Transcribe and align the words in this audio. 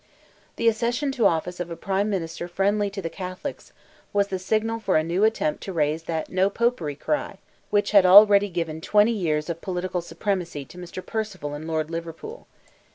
The 0.55 0.67
accession 0.67 1.11
to 1.11 1.27
office 1.27 1.59
of 1.59 1.69
a 1.69 1.75
prime 1.75 2.09
minister 2.09 2.47
friendly 2.47 2.89
to 2.89 3.03
the 3.03 3.07
Catholics, 3.11 3.71
was 4.13 4.29
the 4.29 4.39
signal 4.39 4.79
for 4.79 4.97
a 4.97 5.03
new 5.03 5.23
attempt 5.23 5.61
to 5.61 5.73
raise 5.73 6.01
that 6.05 6.31
"No 6.31 6.49
Popery" 6.49 6.95
cry 6.95 7.37
which 7.69 7.91
had 7.91 8.03
already 8.07 8.49
given 8.49 8.81
twenty 8.81 9.11
years 9.11 9.47
of 9.47 9.61
political 9.61 10.01
supremacy 10.01 10.65
to 10.65 10.79
Mr. 10.79 11.05
Perceval 11.05 11.53
and 11.53 11.67
Lord 11.67 11.91
Liverpool. 11.91 12.47